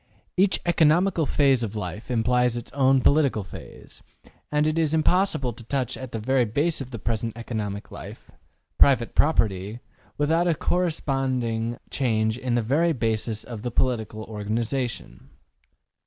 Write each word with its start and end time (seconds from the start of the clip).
Each 0.35 0.59
economical 0.65 1.27
phase 1.27 1.61
of 1.61 1.75
life 1.75 2.09
implies 2.09 2.57
its 2.57 2.71
own 2.71 3.01
political 3.01 3.43
phase; 3.43 4.01
and 4.51 4.65
it 4.65 4.79
is 4.79 4.95
impossible 4.95 5.53
to 5.53 5.63
touch 5.63 5.93
the 5.93 6.17
very 6.17 6.43
basis 6.43 6.81
of 6.81 6.89
the 6.89 6.97
present 6.97 7.37
economical 7.37 7.93
life 7.93 8.31
private 8.79 9.13
property 9.13 9.79
without 10.17 10.47
a 10.47 10.55
corresponding 10.55 11.77
change 11.91 12.39
in 12.39 12.55
the 12.55 12.63
very 12.63 12.93
basis 12.93 13.43
of 13.43 13.61
the 13.61 13.69
political 13.69 14.23
organization. 14.23 15.29